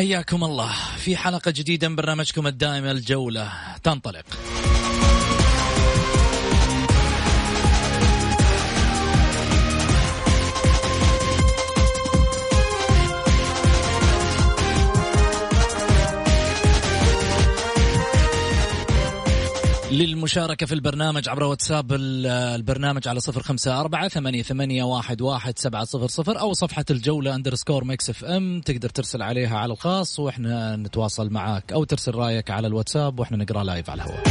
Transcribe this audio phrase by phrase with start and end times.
[0.00, 0.72] حياكم الله.
[0.96, 3.52] في حلقة جديدة من برنامجكم الدائم الجولة.
[3.82, 4.24] تنطلق.
[19.90, 25.58] للمشاركة في البرنامج عبر واتساب ال- البرنامج على صفر خمسة أربعة ثمانية, ثمانية واحد, واحد
[25.58, 30.76] سبعة صفر صفر أو صفحة الجولة underscore Mix FM تقدر ترسل عليها على الخاص وإحنا
[30.76, 34.22] نتواصل معاك أو ترسل رأيك على الواتساب وإحنا نقرأ live على الهواء.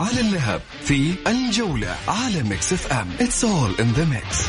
[0.00, 4.48] على اللهب في الجولة على Mix FM It's all in the mix.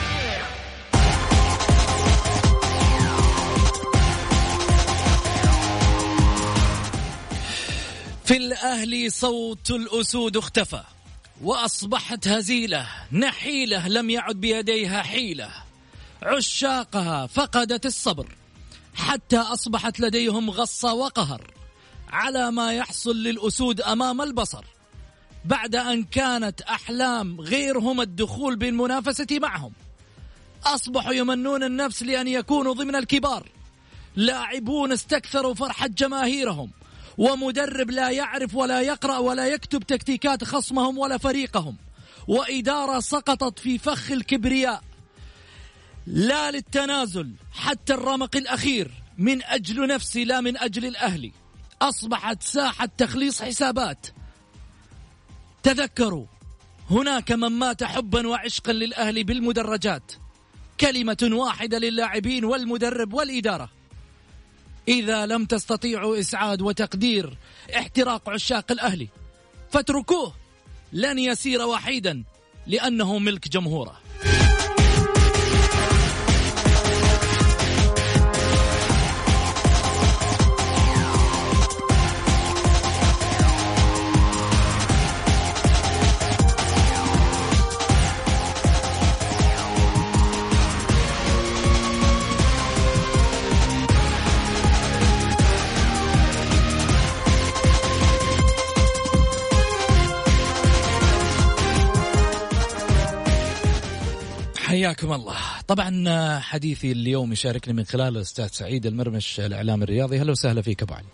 [8.26, 10.84] في الأهلي صوت الأسود اختفى
[11.42, 15.50] وأصبحت هزيلة نحيلة لم يعد بيديها حيلة.
[16.24, 18.28] عشاقها فقدت الصبر
[18.96, 21.52] حتى أصبحت لديهم غصة وقهر
[22.09, 24.66] على ما يحصل للأسود أمام البصر.
[25.46, 29.72] بعد أن كانت أحلام غيرهم الدخول بالمنافسة معهم.
[30.66, 33.50] أصبحوا يمنون النفس لأن يكونوا ضمن الكبار.
[34.16, 36.72] لاعبون استكثروا فرحة جماهيرهم.
[37.18, 41.78] ومدرب لا يعرف ولا يقرأ ولا يكتب تكتيكات خصمهم ولا فريقهم.
[42.28, 44.84] وإدارة سقطت في فخ الكبرياء.
[46.07, 51.31] لا للتنازل حتى الرمق الأخير من أجل نفسي لا من أجل الأهلي.
[51.81, 54.07] أصبحت ساحة تخليص حسابات.
[55.64, 56.26] تذكروا
[56.90, 60.12] هناك من مات حبا وعشقا للأهلي بالمدرجات.
[60.80, 63.70] كلمة واحدة للاعبين والمدرب والإدارة.
[64.88, 67.38] إذا لم تستطيعوا إسعاد وتقدير
[67.76, 69.08] احتراق عشاق الأهلي
[69.72, 70.34] فاتركوه.
[70.94, 72.24] لن يسير وحيدا
[72.68, 74.00] لأنه ملك جمهوره.
[104.81, 105.36] حياكم الله.
[105.68, 110.19] طبعا حديثي اليوم يشاركني من خلال الأستاذ سعيد المرمش الإعلام الرياضي.
[110.19, 111.06] أهلا وسهلا فيك أبو علي.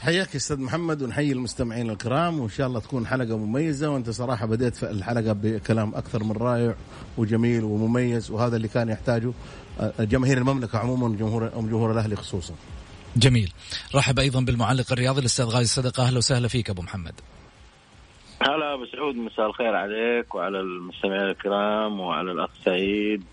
[0.00, 2.40] حياك يا أستاذ محمد ونحيي المستمعين الكرام.
[2.40, 6.74] وإن شاء الله تكون حلقة مميزة وأنت صراحة بديت في الحلقة بكلام أكثر من رائع
[7.18, 9.32] وجميل ومميز وهذا اللي كان يحتاجه
[9.80, 12.54] آه، جماهير المملكة عموما وجمهور جمهور الأهلي خصوصا.
[13.16, 13.52] جميل.
[13.94, 17.14] رحب أيضا بالمعلق الرياضي الأستاذ غازي الصدقه أهلا وسهلا فيك أبو محمد.
[18.48, 23.24] هلا أبو سعود مساء الخير عليك وعلى المستمعين الكرام وعلى الأخ سعيد.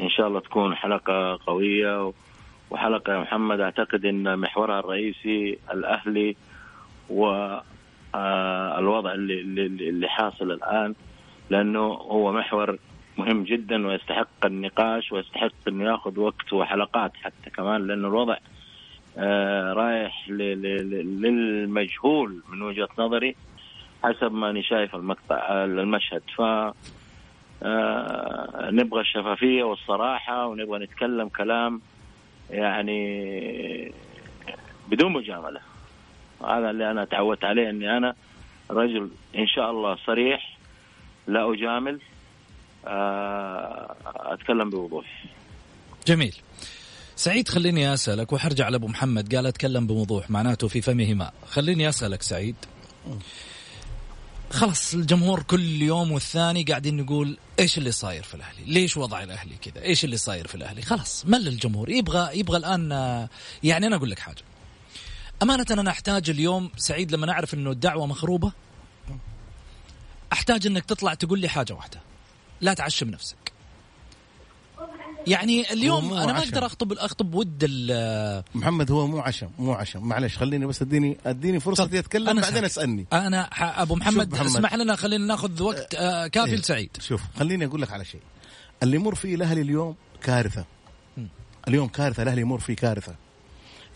[0.00, 2.12] إن شاء الله تكون حلقة قوية
[2.70, 6.36] وحلقة يا محمد أعتقد إن محورها الرئيسي الأهلي
[7.10, 7.62] والوضع
[9.12, 10.94] اللي, اللي, اللي حاصل الآن
[11.50, 12.78] لأنه هو محور
[13.18, 18.36] مهم جدا ويستحق النقاش ويستحق إنه يأخذ وقت وحلقات حتى كمان لأنه الوضع
[19.18, 20.28] آه رايح
[21.20, 23.36] للمجهول من وجهة نظري.
[24.04, 26.22] حسب ما أنا شايف المقطع المشهد.
[26.36, 26.42] ف
[27.62, 31.80] آه، نبغى الشفافية والصراحة ونبغى نتكلم كلام
[32.50, 33.92] يعني
[34.88, 35.60] بدون مجاملة.
[36.44, 38.14] هذا اللي أنا تعودت عليه إني أنا
[38.70, 40.58] رجل إن شاء الله صريح
[41.26, 42.00] لا أجامل
[42.86, 45.24] آه، أتكلم بوضوح.
[46.06, 46.36] جميل.
[47.16, 52.22] سعيد خليني أسألك وحرجع لأبو محمد قال أتكلم بوضوح معناته في فمه ماء خليني أسألك
[52.22, 52.56] سعيد.
[54.50, 59.56] خلاص الجمهور كل يوم والثاني قاعدين نقول إيش اللي صاير في الأهلي؟ ليش وضع الأهلي
[59.56, 62.90] كذا؟ إيش اللي صاير في الأهلي؟ خلاص مل الجمهور يبغى يبغى الآن
[63.62, 64.42] يعني أنا أقول لك حاجة.
[65.42, 68.52] أمانة أنا احتاج اليوم سعيد لما اعرف إنه الدعوة مخروبة
[70.32, 72.00] أحتاج إنك تطلع تقول لي حاجة واحدة.
[72.60, 73.52] لا تعشم نفسك.
[75.26, 77.64] يعني اليوم أنا ما أقدر اخطب أخطب ود
[78.54, 80.08] محمد هو مو عشم مو عشم.
[80.08, 83.06] معلش خليني بس اديني أديني فرصة أتكلم أنا بعدين أسألني.
[83.12, 83.42] أنا
[83.82, 84.46] أبو محمد, محمد.
[84.46, 86.56] اسمح لنا خلينا ناخذ وقت آه كافي إيه.
[86.56, 86.90] لسعيد.
[87.00, 88.20] شوف خليني أقول لك على شيء.
[88.82, 90.64] اللي يمر فيه الأهلي اليوم كارثة.
[91.68, 93.14] اليوم كارثة الأهلي يمر فيه كارثة.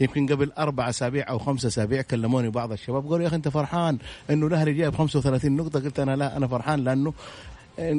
[0.01, 3.99] يمكن قبل أربع أسابيع أو خمسة أسابيع كلموني بعض الشباب قالوا يا أخي أنت فرحان
[4.31, 5.81] إنه الأهلي جايب 35 نقطة.
[5.81, 7.15] قلت أنا لا أنا فرحان لأنه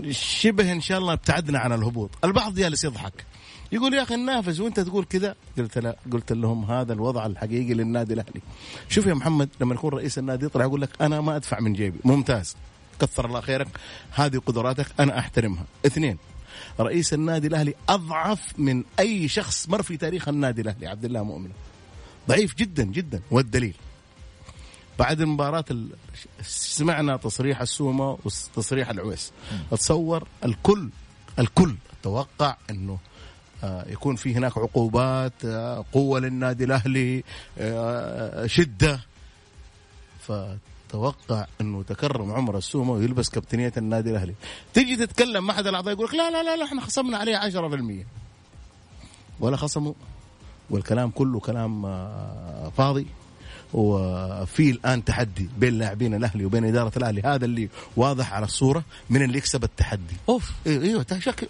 [0.09, 2.09] شبه إن شاء الله ابتعدنا عن الهبوط.
[2.23, 3.25] البعض جالس يضحك.
[3.71, 5.95] يقول يا أخي ننافس وأنت تقول كذا؟ قلت لا.
[6.11, 8.41] قلت لهم هذا الوضع الحقيقي للنادي الأهلي.
[8.89, 11.99] شوف يا محمد لما يكون رئيس النادي يطلع يقول لك أنا ما أدفع من جيبي.
[12.03, 12.55] ممتاز.
[13.01, 13.67] كثر الله خيرك.
[14.11, 15.65] هذه قدراتك أنا أحترمها.
[15.85, 16.17] اثنين
[16.79, 20.87] رئيس النادي الأهلي أضعف من أي شخص مر في تاريخ النادي الأهلي.
[20.87, 21.49] عبد الله مؤمن.
[22.27, 23.21] ضعيف جدا جدا.
[23.31, 23.75] والدليل
[24.99, 25.65] بعد المباراة
[26.41, 29.31] سمعنا تصريح السومة وتصريح العويس.
[29.71, 30.89] اتصور الكل
[31.39, 32.97] الكل توقع إنه
[33.63, 37.23] آه، يكون في هناك عقوبات آه، قوة للنادي الأهلي
[37.57, 38.99] آه، شدة.
[40.19, 44.33] فتوقع إنه تكرم عمر السومه ويلبس كابتنية النادي الأهلي.
[44.73, 48.05] تيجي تتكلم مع احد الأعضاء يقول لك لا لا لا, لا إحنا خصمنا عليه 10%
[49.39, 49.93] ولا خصموا.
[50.69, 51.81] والكلام كله كلام
[52.77, 53.07] فاضي.
[53.75, 57.21] وفي الان تحدي بين لاعبين الأهلي وبين إدارة الأهلي.
[57.21, 60.15] هذا اللي واضح على الصورة من اللي يكسب التحدي.
[60.29, 60.51] أوف.
[60.67, 61.03] أيوه, أيوة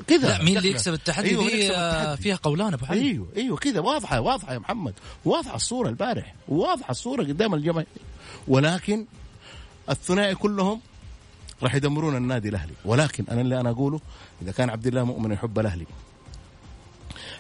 [0.08, 0.28] كذا.
[0.28, 2.22] لا مين اللي يكسب التحدي؟ أيوة دي التحدي.
[2.22, 3.80] فيها قولان أبو علي أيوه أيوه كذا.
[3.80, 4.94] واضحة واضحة يا محمد.
[5.26, 7.88] واضحة الصورة البارح واضحة الصورة قدام الجماهير.
[8.48, 9.06] ولكن
[9.90, 10.82] الثنائي كلهم
[11.64, 12.74] راح يدمرون النادي الأهلي.
[12.86, 14.00] ولكن أنا اللي أنا أقوله
[14.42, 15.86] إذا كان عبد الله مؤمن يحب الأهلي.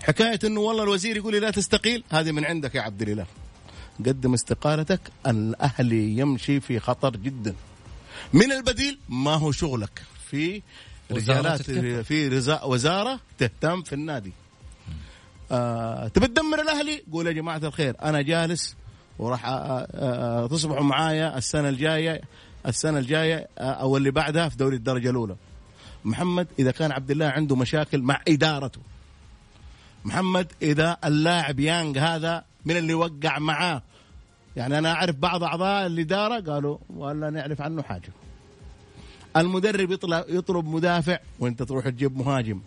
[0.03, 3.25] حكاية إنه والله الوزير يقول لي لا تستقيل هذه من عندك يا عبد الإله.
[3.99, 7.55] قدم استقالتك الاهلي يمشي في خطر جدا.
[8.33, 10.61] من البديل ما هو شغلك؟ في
[11.11, 14.33] رجالات في وزارة تهتم في النادي.
[15.51, 18.75] آه تبي تدمر الأهلي؟ قول يا جماعة الخير أنا جالس
[19.19, 22.21] وراح آه، آه، آه، تصبحوا معايا السنة الجاية
[22.67, 25.35] السنة الجاية أو اللي بعدها في دوري الدرجة الأولى.
[26.05, 28.79] محمد إذا كان عبد الله عنده مشاكل مع إدارته.
[30.05, 33.81] محمد إذا اللاعب يانج هذا من اللي وقع معاه.
[34.55, 38.09] يعني أنا أعرف بعض أعضاء الإدارة قالوا ولا نعرف عنه حاجة.
[39.37, 42.61] المدرب يطلع يطلب مدافع وأنت تروح تجيب مهاجم.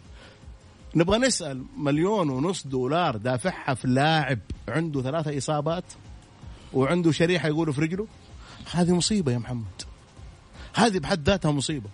[0.94, 5.84] نبغى نسأل مليون ونص دولار دافعها في لاعب عنده ثلاثة إصابات
[6.72, 8.06] وعنده شريحة يقولوا في رجله؟
[8.72, 9.82] هذه مصيبة يا محمد.
[10.74, 11.88] هذه بحد ذاتها مصيبة.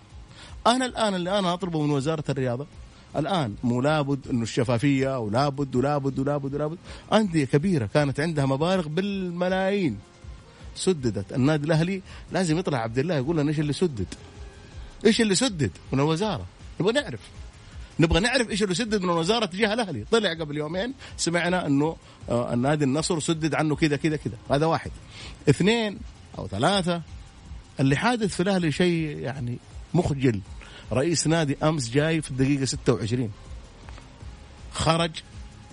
[0.67, 2.67] أنا الآن اللي أنا أطلبه من وزارة الرياضة
[3.17, 6.79] الآن مو لابد انه الشفافية ولابد ولابد ولابد ولابد.
[7.13, 9.99] أندية كبيرة كانت عندها مبالغ بالملايين.
[10.77, 11.33] سددت.
[11.33, 12.03] النادي الأهلي
[12.33, 14.07] لازم يطلع عبد الله يقول لنا إيش اللي سدد؟
[15.07, 16.47] إيش اللي سدد؟ من الوزارة.
[16.81, 17.21] نبغى نعرف.
[18.01, 20.05] نبغى نعرف إيش اللي سدد من الوزاره تجاه الأهلي.
[20.11, 21.97] طلع قبل يومين سمعنا إنه
[22.29, 24.37] آه، النادي النصر سدد عنه كذا كذا كذا.
[24.51, 24.91] هذا واحد.
[25.49, 25.99] اثنين
[26.39, 27.03] أو ثلاثة
[27.81, 29.59] اللي حادث في الأهلي شيء يعني
[29.95, 30.41] مخجل.
[30.95, 33.31] رئيس نادي أمس جاي في الدقيقة 26
[34.73, 35.11] خرج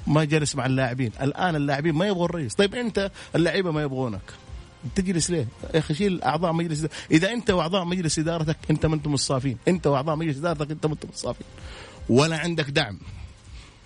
[0.07, 1.11] ما جلس مع اللاعبين.
[1.21, 4.21] الآن اللاعبين ما يبغوا الرئيس طيب أنت اللعيبة ما يبغونك.
[4.95, 9.13] تجلس ليه؟ يا أخي شيل أعضاء مجلس إذا أنت وأعضاء مجلس إدارتك أنت ما أنتم
[9.13, 11.47] الصافين، أنت وأعضاء مجلس إدارتك أنت ما أنتم الصافين.
[12.09, 12.99] ولا عندك دعم.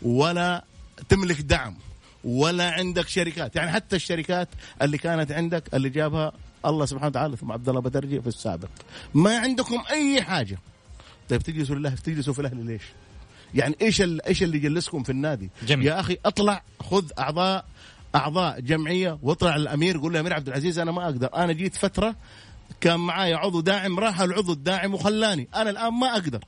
[0.02, 0.64] ولا
[1.10, 1.76] تملك دعم.
[2.24, 4.50] ولا عندك شركات، يعني حتى الشركات
[4.82, 6.32] اللي كانت عندك اللي جابها
[6.66, 8.70] الله سبحانه وتعالى ثم عبد الله بدرجي في السابق.
[9.14, 10.58] ما عندكم أي حاجة.
[11.30, 12.82] طيب تجلسوا لله تجلسوا في الاهلي ليش؟
[13.54, 15.88] يعني إيش إيش اللي يجلسكم في النادي؟ جميل.
[15.88, 17.66] يا أخي اطلع خذ أعضاء
[18.16, 22.16] أعضاء جمعية واطلع الأمير قول له أمير عبد العزيز أنا ما أقدر أنا جيت فترة
[22.82, 26.40] كان معايا عضو داعم راح العضو الداعم وخلاني أنا الآن ما أقدر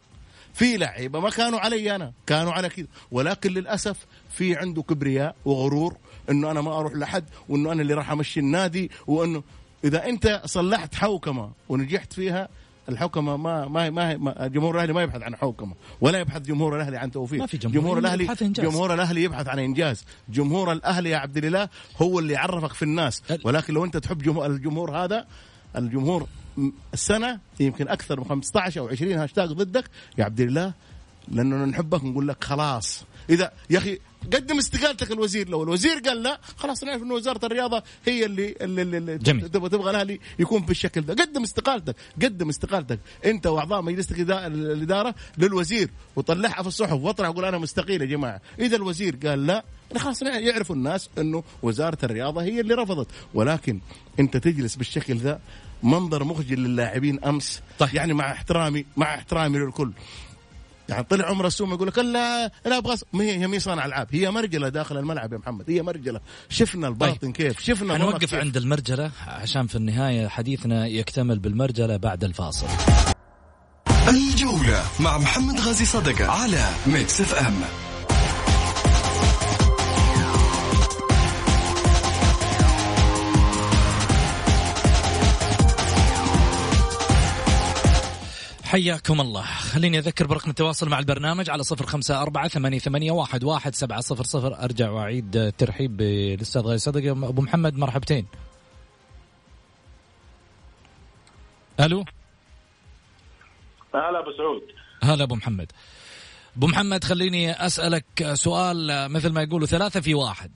[0.54, 5.98] في لعيبة ما كانوا علي أنا كانوا على كذا ولكن للأسف في عنده كبرياء وغرور
[6.30, 9.44] إنه أنا ما أروح لحد وإنه أنا اللي راح أمشي النادي وإنه
[9.84, 12.50] إذا أنت صلحت حوكمة ونجحت فيها
[12.90, 17.12] الحكمه ما ما ما جمهور الأهلي ما يبحث عن حوكمه ولا يبحث جمهور الأهلي عن
[17.12, 17.40] توفيق.
[17.40, 20.06] ما في جمهور, جمهور الاهلي جمهور الأهلي يبحث عن إنجاز.
[20.30, 21.70] جمهور الأهلي يا عبد الاله
[22.02, 23.24] هو اللي يعرفك في الناس.
[23.44, 25.26] ولكن لو أنت تحب جمهور الجمهور هذا
[25.76, 26.28] الجمهور
[26.94, 29.84] السنة يمكن أكثر من 15 أو 20 هاشتاج ضدك
[30.18, 30.74] يا عبد الله
[31.28, 33.06] لأننا نحبك نقول لك خلاص.
[33.30, 34.00] إذا يا أخي
[34.34, 38.82] قدم استقالتك الوزير لو الوزير قال لا خلاص نعرف انه وزارة الرياضة هي اللي اللي,
[38.82, 39.50] اللي جميل.
[39.50, 41.14] تبغى تبغى الأهلي يكون بالشكل ده.
[41.14, 43.00] قدم استقالتك قدم استقالتك.
[43.26, 48.42] أنت وأعضاء مجلس الاداره للوزير وطلعها في الصحف واطلع وقول أنا مستقيل يا جماعة.
[48.60, 49.66] إذا الوزير قال لا
[49.98, 53.08] خلاص يعرفوا الناس إنه وزارة الرياضة هي اللي رفضت.
[53.34, 53.80] ولكن
[54.20, 55.40] أنت تجلس بالشكل ذا
[55.84, 57.62] منظر مخجل للاعبين أمس.
[57.80, 57.96] طيب.
[57.96, 59.92] يعني مع احترامي مع احترامي للكل.
[60.90, 64.08] يعني طلع عمر السومة يقول لك لا لا أبغى ما هي هي مي صانع العاب
[64.12, 66.20] هي مرجلة داخل الملعب يا محمد هي مرجلة.
[66.50, 67.32] شفنا الباطن طيب.
[67.32, 69.12] كيف شفنا نوقف عند المرجلة.
[69.28, 72.68] عشان في النهاية حديثنا يكتمل بالمرجلة بعد الفاصل.
[74.08, 77.87] الجولة مع محمد غازي صدقة على Mix FM.
[88.68, 89.42] حياكم الله.
[89.42, 94.02] خليني أذكر برقم التواصل مع البرنامج على صفر خمسة أربعة ثمانية, ثمانية واحد, واحد سبعة
[94.02, 94.64] صفر صفر.
[94.64, 98.26] أرجع وأعيد الترحيب بالأستاذ غالي صدقة أبو محمد مرحبتين.
[101.80, 102.06] ألو؟
[103.96, 104.62] هلا أبو سعود.
[105.04, 105.72] هلا أبو محمد.
[106.58, 110.52] أبو محمد خليني أسألك سؤال مثل ما يقولوا ثلاثة في واحد.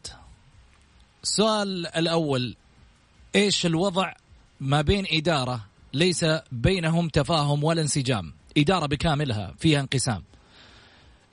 [1.23, 2.55] السؤال الأول
[3.35, 4.13] إيش الوضع
[4.59, 8.33] ما بين إدارة ليس بينهم تفاهم ولا انسجام.
[8.57, 10.23] إدارة بكاملها فيها انقسام.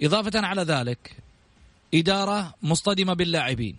[0.02, 1.16] إضافة على ذلك
[1.94, 3.76] إدارة مصطدمة باللاعبين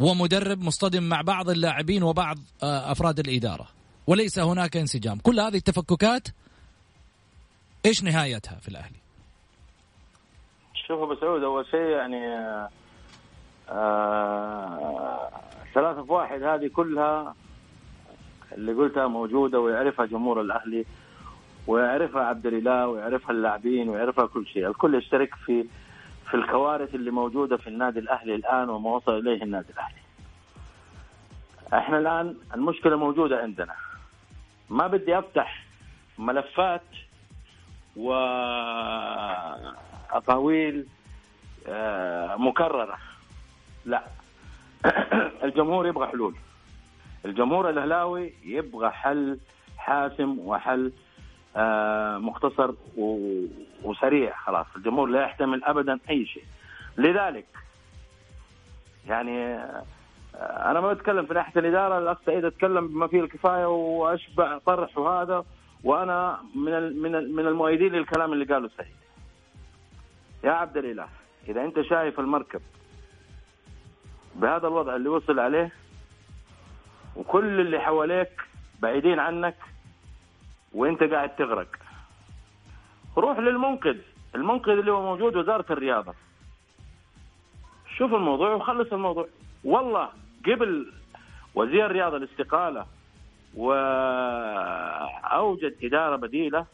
[0.00, 3.68] ومدرب مصطدم مع بعض اللاعبين وبعض آه، أفراد الإدارة.
[4.06, 5.18] وليس هناك انسجام.
[5.18, 6.28] كل هذه التفككات
[7.86, 9.02] إيش نهايتها في الأهلي؟
[10.88, 12.26] شوف أبو سعود أول شيء يعني
[13.68, 15.30] آه
[15.74, 17.34] ثلاثة في واحد هذه كلها
[18.54, 20.84] اللي قلتها موجودة ويعرفها جمهور الأهلي
[21.66, 25.64] ويعرفها عبد الإله ويعرفها اللاعبين ويعرفها كل شيء، الكل يشترك في
[26.30, 30.02] في الكوارث اللي موجودة في النادي الأهلي الآن وما وصل إليه النادي الأهلي.
[31.72, 33.74] إحنا الآن المشكلة موجودة عندنا.
[34.70, 35.64] ما بدي أفتح
[36.18, 36.82] ملفات
[37.96, 38.76] واقاويل
[41.68, 42.98] آه، مكررة.
[43.84, 44.02] لا
[45.44, 46.34] الجمهور يبغى حلول.
[47.24, 49.38] الجمهور الأهلاوي يبغى حل
[49.78, 50.92] حاسم وحل
[51.56, 52.70] آه مختصر
[53.84, 54.66] وسريع خلاص.
[54.76, 56.44] الجمهور لا يحتمل ابدا أي شيء.
[56.98, 57.46] لذلك
[59.08, 59.82] يعني آه
[60.70, 65.44] أنا ما بتكلم في ناحية الإدارة الاخ سعيد أتكلم بما فيه الكفاية وأشبع طرح وهذا
[65.84, 68.96] وأنا من من من المؤيدين للكلام اللي قاله سعيد.
[70.44, 71.08] يا عبد الإله
[71.48, 72.60] إذا أنت شايف المركب
[74.34, 75.72] بهذا الوضع اللي وصل عليه
[77.16, 78.42] وكل اللي حواليك
[78.80, 79.56] بعيدين عنك
[80.72, 81.68] وانت قاعد تغرق.
[83.16, 83.96] روح للمنقذ.
[84.34, 86.14] المنقذ اللي هو موجود وزارة الرياضة.
[87.96, 89.28] شوف الموضوع وخلص الموضوع.
[89.64, 90.08] والله
[90.46, 90.92] قبل
[91.54, 92.86] وزير الرياضة الاستقالة
[94.52, 96.66] وأوجد إدارة بديلة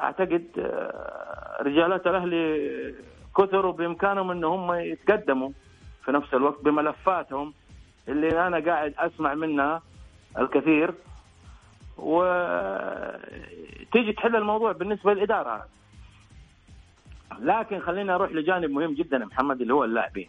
[0.00, 2.94] أعتقد آه، رجالات الأهلي
[3.36, 5.50] كثروا بإمكانهم أن هم يتقدموا
[6.04, 7.54] في نفس الوقت بملفاتهم.
[8.08, 9.82] اللي أنا قاعد أسمع منها
[10.38, 10.94] الكثير.
[11.98, 13.22] وتيجي
[14.12, 15.66] تحل الموضوع بالنسبة للإدارة.
[17.38, 20.28] لكن خلينا نروح لجانب مهم جدا محمد اللي هو اللاعبين.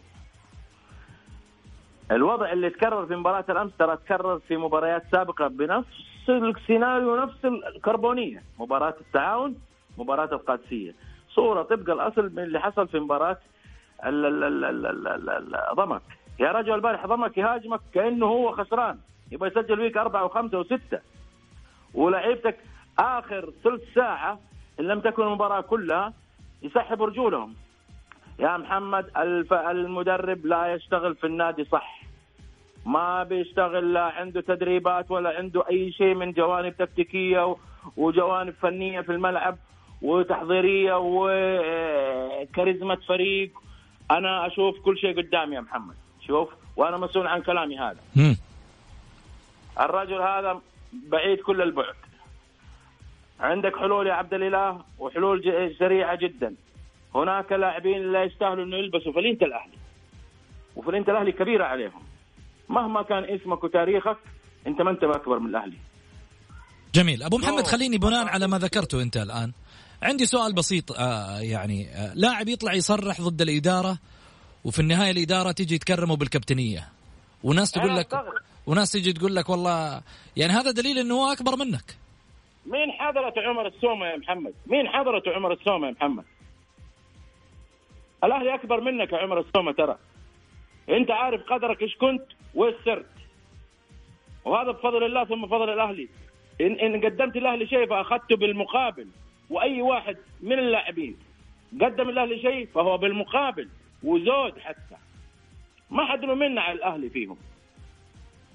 [2.10, 5.86] الوضع اللي تكرر في مباراة الأمس ترى تكرر في مباريات سابقة بنفس
[6.28, 8.42] السيناريو نفس الكربونية.
[8.58, 9.60] مباراة التعاون
[9.98, 10.94] مباراة القادسية.
[11.30, 13.38] صورة طبق الأصل من اللي حصل في مباراة
[15.74, 16.02] ضمك.
[16.40, 18.98] يا رجل البارح ضمك يهاجمك كأنه هو خسران.
[19.32, 21.00] يبغى يسجل فيك أربعة وخمسة وستة.
[21.94, 22.56] ولعيبتك
[22.98, 24.38] آخر ثلث ساعة
[24.80, 26.12] إن لم تكن المباراة كلها
[26.62, 27.54] يسحب رجولهم.
[28.38, 32.02] يا محمد الف المدرب لا يشتغل في النادي صح.
[32.86, 37.56] ما بيشتغل لا عنده تدريبات ولا عنده أي شيء من جوانب تكتيكية
[37.96, 39.56] وجوانب فنية في الملعب
[40.02, 43.50] وتحضيرية وكاريزما فريق.
[44.10, 45.94] أنا أشوف كل شيء قدامي يا محمد.
[46.28, 48.00] شوف وأنا مسؤول عن كلامي هذا.
[48.16, 48.36] مم.
[49.80, 50.60] الرجل هذا
[50.92, 51.94] بعيد كل البعد.
[53.40, 55.42] عندك حلول يا عبد الإله؟ وحلول
[55.78, 56.54] سريعة جدا.
[57.14, 59.78] هناك لاعبين لا يستاهلوا إنه يلبسوا فلينه الأهلي.
[60.76, 62.02] وفلينه الأهلي كبيرة عليهم.
[62.68, 64.16] مهما كان اسمك وتاريخك
[64.66, 65.76] أنت ما أنت أكبر من الأهلي.
[66.94, 67.22] جميل.
[67.22, 69.52] أبو محمد خليني بناء على ما ذكرته أنت الآن.
[70.02, 73.98] عندي سؤال بسيط آه يعني آه لاعب يطلع يصرح ضد الإدارة
[74.64, 76.88] وفي النهاية الإدارة تيجي تكرمه بالكابتنية.
[77.44, 78.24] وناس تقول لك
[78.66, 80.02] وناس تيجي تقول لك والله
[80.36, 81.96] يعني هذا دليل إنه هو أكبر منك.
[82.66, 86.24] مين حضرت عمر السومة يا محمد؟ مين حضرت عمر السومة يا محمد؟
[88.24, 89.98] الأهلي أكبر منك يا عمر السومة ترى.
[90.88, 92.24] أنت عارف قدرك إيش كنت
[92.54, 93.06] وايش صرت
[94.44, 96.08] وهذا بفضل الله ثم بفضل الأهلي.
[96.60, 99.08] ان إن قدمت الاهلي شيء فأخذته بالمقابل.
[99.50, 101.16] وأي واحد من اللاعبين
[101.80, 103.68] قدم الاهلي شيء فهو بالمقابل.
[104.02, 104.96] وزود حتى.
[105.90, 107.36] ما حد منا على الأهلي فيهم.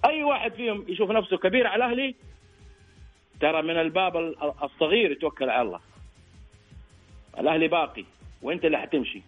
[0.05, 2.15] أي واحد فيهم يشوف نفسه كبير على الأهلي
[3.39, 4.17] ترى من الباب
[4.63, 5.79] الصغير يتوكل على الله.
[7.39, 8.05] الأهلي باقي
[8.41, 9.21] وأنت اللي حتمشي.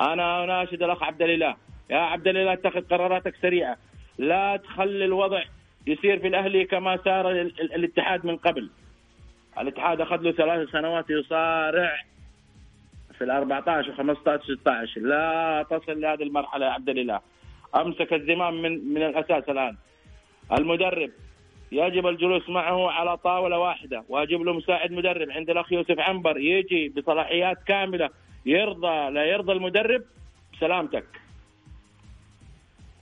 [0.00, 1.56] أنا أناشد الأخ عبد الإله.
[1.90, 3.76] يا عبد الإله اتخذ قراراتك سريعة.
[4.18, 5.42] لا تخلي الوضع
[5.86, 8.70] يصير في الأهلي كما سار الاتحاد من قبل.
[9.58, 12.02] الاتحاد أخذ له ثلاث سنوات يصارع
[13.20, 17.20] في ال 14 و 15 16 لا تصل لهذه المرحلة يا عبد الإله.
[17.76, 19.76] أمسك الزمام من من الأساس الآن.
[20.52, 21.10] المدرب.
[21.72, 24.04] يجب الجلوس معه على طاولة واحدة.
[24.08, 25.30] واجيب له مساعد مدرب.
[25.30, 26.38] عند الأخ يوسف عنبر.
[26.38, 28.10] يجي بصلاحيات كاملة.
[28.46, 30.02] يرضى لا يرضى المدرب
[30.52, 31.06] بسلامتك.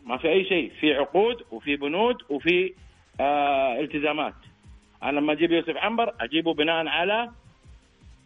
[0.07, 0.73] ما في أي شيء.
[0.81, 2.75] في عقود وفي بنود وفي
[3.21, 4.35] آه التزامات.
[5.03, 7.31] أنا لما أجيب يوسف عنبر أجيبه بناء على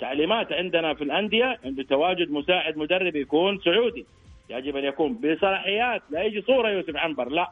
[0.03, 4.07] تعليمات عندنا في الأندية عند تواجد مساعد مدرب يكون سعودي.
[4.51, 7.51] يجب أن يكون بصلاحيات لا يجي صورة يوسف عنبر لا.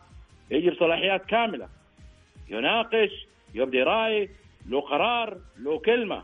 [0.51, 1.69] يجي بصلاحيات كاملة.
[2.49, 4.29] يناقش يبدي رأي
[4.69, 6.23] له قرار له كلمة.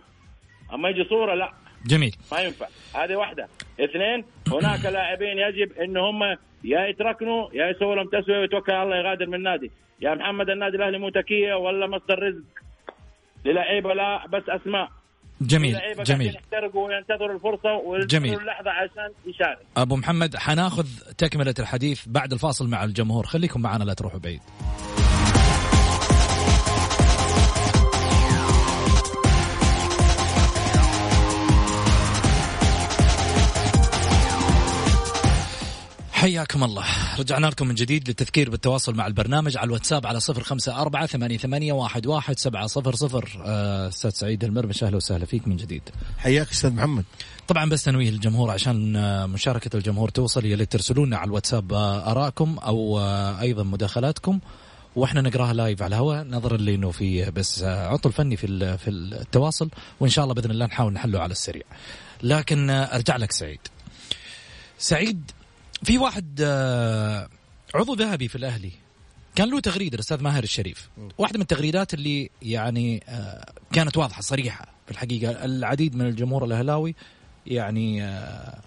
[0.74, 1.52] أما يجي صورة لا.
[1.86, 2.16] جميل.
[2.32, 2.66] ما ينفع.
[2.94, 3.48] هذه واحدة.
[3.80, 6.22] اثنين هناك لاعبين يجب ان هم
[6.64, 9.70] يا يتركنوا يا يسووا لهم تسوية ويتوكل على الله يغادر من النادي.
[10.00, 12.44] يا محمد النادي الأهلي مو تكيه ولا مصدر رزق
[13.44, 14.88] للعيبة؟ لا بس أسماء.
[15.40, 16.34] جميل جميل.
[16.34, 18.38] يحترقوا وينتظروا الفرصة جميل.
[18.38, 19.58] اللحظة عشان يشارك.
[19.76, 20.86] أبو محمد حناخذ
[21.18, 23.26] تكملة الحديث بعد الفاصل مع الجمهور.
[23.26, 24.40] خليكم معنا لا تروحوا بعيد.
[36.26, 36.84] حياكم الله
[37.18, 41.38] رجعنا لكم من جديد للتذكير بالتواصل مع البرنامج على الواتساب على صفر خمسة أربعة ثمانية,
[41.38, 45.82] ثمانية واحد, واحد سبعة صفر صفر آه، أستاذ سعيد المرمش أهلا وسهلا فيك من جديد
[46.18, 47.04] حياك أستاذ محمد
[47.48, 52.58] طبعا بس تنويه الجمهور عشان آه، مشاركة الجمهور توصل يا ترسلونا على الواتساب آه، آراءكم
[52.58, 53.00] أو
[53.40, 54.40] أيضا مداخلاتكم
[54.96, 60.10] وإحنا نقرأها لايف على الهواء نظرا لأنه في بس عطل فني في في التواصل وإن
[60.10, 61.64] شاء الله بإذن الله نحاول نحله على السريع.
[62.22, 63.60] لكن أرجع لك سعيد.
[64.78, 65.30] سعيد
[65.86, 67.28] في واحد آه،
[67.74, 68.70] عضو ذهبي في الأهلي.
[69.34, 70.88] كان له تغريدة الأستاذ ماهر الشريف.
[71.18, 75.44] واحدة من التغريدات اللي يعني آه، كانت واضحة صريحة في الحقيقة.
[75.44, 76.94] العديد من الجمهور الأهلاوي
[77.46, 78.58] يعني آه،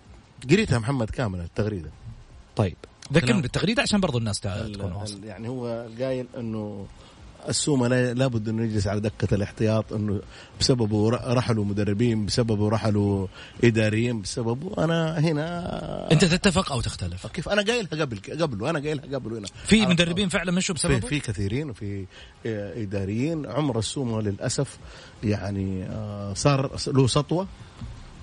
[0.50, 1.92] قريتها محمد كامل التغريدة.
[2.56, 2.78] طيب.
[3.14, 5.26] ذكرني بالتغريدة عشان برضو الناس تكون واصلة.
[5.26, 6.88] يعني هو قايل إنه
[7.50, 10.22] السومة لابد أنه يجلس على دكة الاحتياط أنه
[10.60, 13.28] بسببه رحلوا مدربين بسببه رحلوا
[13.64, 19.18] إداريين بسببه أنا هنا أنت تتفق أو تختلف؟ كيف أنا قايلها قبل قبله أنا قايلها
[19.18, 22.06] قبل هنا في مدربين فعلا مشوا بسببه؟ في, كثيرين وفي
[22.46, 24.78] إداريين عمر السومة للأسف
[25.24, 27.48] يعني آه، صار له سطوة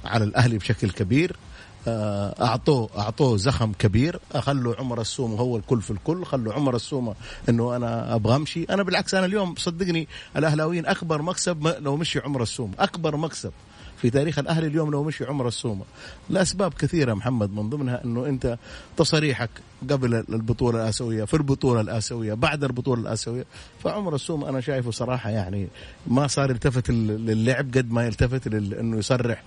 [0.05, 1.46] على الأهلي بشكل كبير آه،
[1.89, 4.21] أعطوه أعطوه زخم كبير.
[4.39, 6.25] خلوا عمر السومه هو الكل في الكل.
[6.25, 7.15] خلوا عمر السومه
[7.49, 8.65] إنه أنا أبغى أمشي.
[8.65, 13.53] أنا بالعكس أنا اليوم صدقني الأهلاويين أكبر مكسب لو مشي عمر السومه أكبر مكسب
[13.97, 15.85] في تاريخ الأهلي اليوم لو مشي عمر السومه
[16.31, 18.59] لأسباب كثيرة محمد من ضمنها إنه أنت
[18.97, 19.51] تصريحك
[19.93, 23.45] قبل البطولة الآسيوية في البطولة الآسيوية بعد البطولة الآسيوية.
[23.85, 25.69] فعمر السومه أنا شايفه صراحة يعني
[26.07, 29.43] ما صار يلتفت للعب قد ما يلتفت إنه يصرح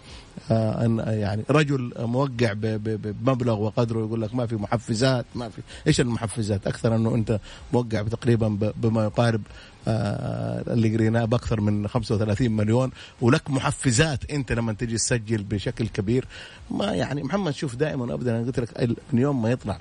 [0.52, 5.62] آه أن يعني رجل موقع بمبلغ وقدره يقول لك ما في محفزات ما في.
[5.88, 7.39] إيش المحفزات؟ أكثر إنه أنت
[7.73, 9.41] موقع تقريبا بما يقارب
[9.88, 12.91] آه اللي قريناه بأكثر من 35 مليون.
[13.21, 16.25] ولك محفزات أنت لما تجي تسجل بشكل كبير.
[16.71, 19.80] ما يعني محمد شوف دائما ابدا أنا قلت لك من يوم ما يطلع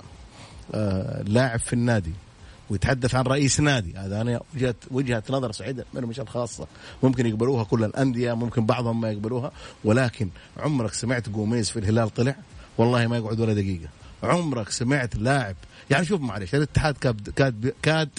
[1.25, 2.13] لاعب في النادي
[2.69, 3.97] ويتحدث عن رئيس نادي.
[3.97, 6.67] هذا أنا وجهه وجهة نظر سعيد مش الخاصة.
[7.03, 9.51] ممكن يقبلوها كل الأندية ممكن بعضهم ما يقبلوها
[9.83, 12.35] ولكن عمرك سمعت قوميز في الهلال طلع؟
[12.77, 13.89] والله ما يقعد ولا دقيقة.
[14.23, 15.55] عمرك سمعت لاعب
[15.89, 18.09] يعني شوف معلش الاتحاد كاد كاد كاد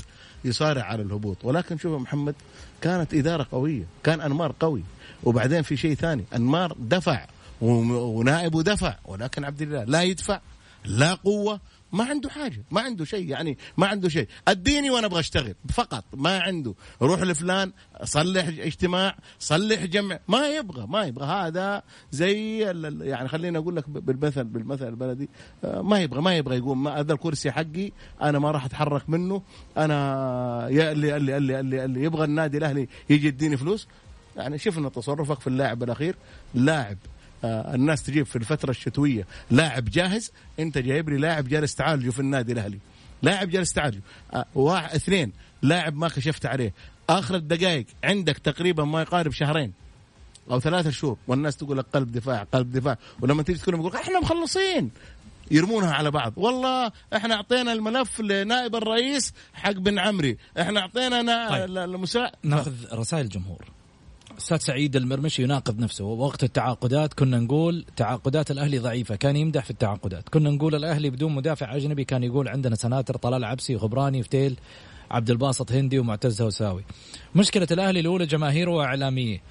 [0.44, 2.34] يصارع على الهبوط ولكن شوف محمد
[2.80, 4.82] كانت إدارة قوية كان أنمار قوي.
[5.24, 7.26] وبعدين في شيء ثاني أنمار دفع
[7.60, 10.40] ونائبه دفع ولكن عبد الله لا يدفع
[10.84, 11.60] لا قوة
[11.92, 14.29] ما عنده حاجة ما عنده شيء يعني ما عنده شيء.
[14.48, 16.74] أديني وأنا أبغى أشتغل فقط ما عنده.
[17.03, 17.72] روح لفلان
[18.05, 21.26] صلح اجتماع صلح جمع ما يبغى ما يبغى.
[21.26, 22.59] هذا زي
[23.00, 25.29] يعني خليني أقول لك بالمثل بالمثل البلدي
[25.64, 27.90] آه، ما يبغى ما يبغى يقول ما هذا الكرسي حقي
[28.22, 29.42] أنا ما راح أتحرك منه.
[29.76, 33.88] أنا اللي اللي اللي, اللي, اللي يبغى النادي الأهلي يجي يديني فلوس.
[34.37, 36.16] يعني شفنا تصرفك في اللاعب الأخير
[36.55, 36.98] لاعب.
[37.44, 42.53] الناس تجيب في الفترة الشتوية لاعب جاهز انت جايب لي لاعب جالس تعالجه في النادي
[42.53, 42.79] الأهلي.
[43.22, 44.00] لاعب جالس تعالجه
[44.35, 46.74] آه واحد اثنين لاعب ما كشفت عليه.
[47.11, 49.72] آخر الدقائق عندك تقريبا ما يقارب شهرين
[50.50, 52.98] أو ثلاثة شهور والناس تقول لك قلب دفاع قلب دفاع.
[53.20, 54.90] ولما تيجي تقول يقول إحنا مخلصين.
[55.50, 56.33] يرمونها على بعض.
[56.37, 60.37] والله إحنا أعطينا الملف لنائب الرئيس حق بن عمري.
[60.61, 61.48] إحنا أعطينا نا...
[61.50, 61.79] طيب.
[61.79, 63.64] المساعد ناخذ رسائل الجمهور.
[64.40, 66.05] أستاذ سعيد المرمشي يناقض نفسه.
[66.05, 70.29] وقت التعاقدات كنا نقول تعاقدات الأهلي ضعيفة كان يمدح في التعاقدات.
[70.29, 74.57] كنا نقول الأهلي بدون مدافع أجنبي كان يقول عندنا سناتر طلال عبسي غبراني فتيل
[75.11, 76.85] عبد الباسط هندي ومعتز هوساوي
[77.35, 79.42] مشكلة الأهلي الأولى جماهيره واعلاميه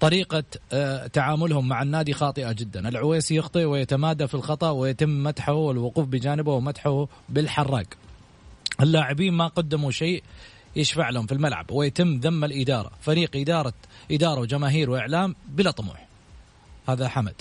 [0.00, 2.88] طريقة آه، تعاملهم مع النادي خاطئة جدا.
[2.88, 7.86] العويسي يخطئ ويتمادى في الخطأ ويتم مدحه والوقوف بجانبه ومدحه بالحراق.
[8.80, 10.22] اللاعبين ما قدموا شيء
[10.76, 12.90] يشفع لهم في الملعب ويتم ذم الإدارة.
[13.00, 13.72] فريق إدارة
[14.10, 16.08] إدارة وجماهير وإعلام بلا طموح.
[16.88, 17.34] هذا حمد.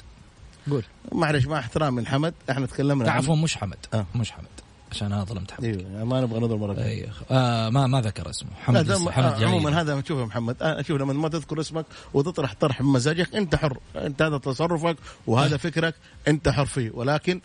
[0.69, 0.83] قول.
[1.11, 3.77] معلش مع احترامي لحمد إحنا تكلمنا عفوا مش حمد.
[3.93, 4.05] آه.
[4.15, 4.45] مش حمد.
[4.91, 5.65] عشان أنا ظلمت حمد.
[5.65, 7.09] إيوه ما نبغى نضرب مرة أيوه.
[7.31, 8.49] آه ما ما ذكر اسمه.
[8.65, 10.55] حمد لا حمد عموما هذا شوف يا محمد.
[10.61, 13.77] آه شوف لما ما تذكر اسمك وتطرح طرح بمزاجك أنت حر.
[13.95, 15.57] أنت هذا تصرفك وهذا أه.
[15.57, 15.95] فكرك
[16.27, 16.91] أنت حر فيه.
[16.93, 17.41] ولكن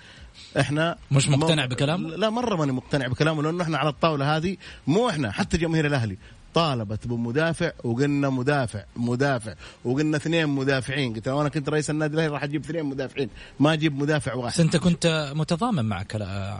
[0.60, 4.56] إحنا مش مقتنع بكلامه؟ لا مرة ماني مقتنع بكلامه لأنه إحنا على الطاولة هذه
[4.86, 6.18] مو إحنا حتى جماهير الأهلي.
[6.54, 11.14] طالبت بمدافع وقلنا مدافع مدافع وقلنا اثنين مدافعين.
[11.14, 13.28] قلت أنا كنت رئيس النادي الأهلي راح أجيب اثنين مدافعين
[13.60, 14.54] ما أجيب مدافع واحد.
[14.54, 16.04] بس أنت كنت متضامن مع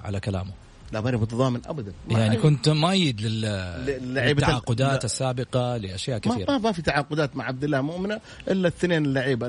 [0.05, 0.50] على كلامه.
[0.92, 1.92] لا ماني متضامن ابدا.
[2.11, 6.52] يعني كنت مؤيد للتعاقدات السابقة لأشياء كثيرة.
[6.52, 9.46] ما, ما في تعاقدات مع عبد الله مؤمنة إلا الاثنين اللعيبه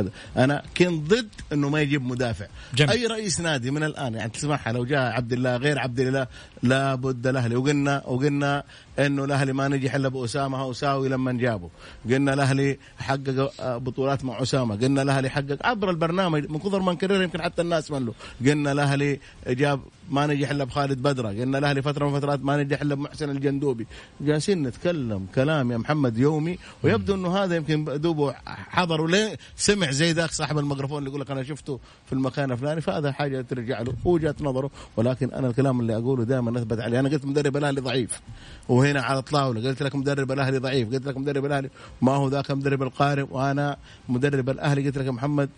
[0.00, 0.10] هذا.
[0.36, 2.46] أنا كنت ضد إنه ما يجيب مدافع.
[2.74, 2.90] جميل.
[2.90, 6.26] أي رئيس نادي من الآن يعني تسمعها لو جاء عبد الله غير عبد الله
[6.68, 8.64] لابد الاهلي وقلنا وقلنا
[8.98, 10.58] إنه الأهلي ما نجح إلا بأسامة.
[10.58, 11.70] هوساوي لما جابه.
[12.04, 14.76] قلنا الأهلي حقق بطولات مع أسامة.
[14.76, 16.50] قلنا الأهلي حقق عبر البرنامج.
[16.50, 18.14] من كثر ما نكرر يمكن حتى الناس ملوا.
[18.46, 22.80] قلنا الأهلي جاب ما نجح إلا بخالد بدرة قلنا الأهلي فترة من فترات ما نجح
[22.80, 23.86] إلا بمحسن الجندوبي.
[24.20, 29.00] جالسين نتكلم كلام يا محمد يومي ويبدو إنه هذا يمكن دوبه حضر.
[29.00, 33.12] وليه سمع زي ذاك صاحب الميكروفون اللي يقول لك أنا شفته في المكان الفلاني؟ فهذا
[33.12, 34.70] حاجة ترجع له وجهه نظره.
[34.96, 38.20] ولكن أنا الكلام اللي أقوله دائما أثبت عليه أنا قلت مدرب الأهلي ضعيف
[38.68, 41.70] وهنا على الطاولة قلت لك مدرب الأهلي ضعيف قلت لك مدرب الأهلي
[42.02, 43.76] ما هو ذاك مدرب القارب وأنا
[44.08, 44.86] مدرب الأهلي.
[44.86, 45.48] قلت لك محمد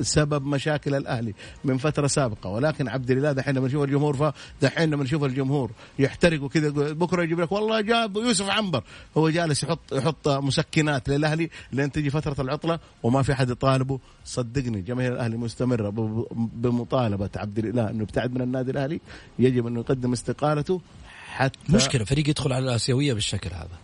[0.00, 2.50] سبب مشاكل الأهلي من فترة سابقة.
[2.50, 7.40] ولكن عبد الله دحين لما نشوف الجمهور دحين لما نشوف الجمهور يحترق وكذا بكرة يجيب
[7.40, 8.84] لك والله جاب يوسف عنبر.
[9.16, 13.98] هو جالس يحط يحط مسكنات للأهلي لين تجي فترة العطلة وما في أحد يطالبه.
[14.24, 15.90] صدقني جماهير الأهلي مستمرة
[16.32, 19.00] بمطالبة عبد الاله إنه يبتعد من النادي الأهلي.
[19.38, 20.80] يجب انه يقدم استقالته
[21.26, 23.83] حتى مشكلة فريق يدخل على الآسيوية بالشكل هذا.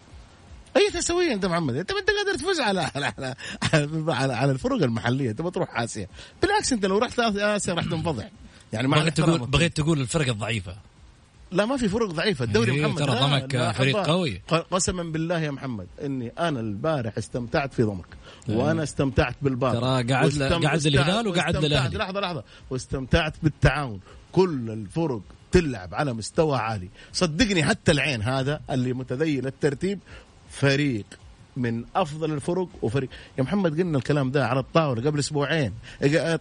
[0.76, 3.34] أي تسويه أنت محمد؟ أنت ما أنت قادر تفوز على على على,
[4.08, 5.32] على, على الفرق المحلية.
[5.32, 6.06] تبغى تروح آسيا.
[6.42, 8.30] بالعكس أنت لو رحت آسيا راح تنفضح.
[8.72, 10.76] يعني ما بغيت تقول بغيت تقول الفرق الضعيفة.
[11.52, 12.44] لا ما في فرق ضعيفة.
[12.44, 14.42] الدوري إيه محمد ترى ضمك فريق قوي.
[14.70, 18.06] قسما بالله يا محمد إني أنا البارح استمتعت في ضمك.
[18.48, 18.56] إيه.
[18.56, 21.98] وأنا استمتعت بالباطل ترى قعد قعد الهلال وقعد للأهلي.
[21.98, 22.44] لحظة لحظة.
[22.70, 24.00] واستمتعت بالتعاون.
[24.32, 25.20] كل الفرق
[25.52, 26.88] تلعب على مستوى عالي.
[27.12, 29.98] صدقني حتى العين هذا اللي متذيل الترتيب
[30.50, 31.04] فريق
[31.56, 33.10] من أفضل الفرق وفريق.
[33.38, 35.72] يا محمد قلنا الكلام ده على الطاولة قبل أسبوعين.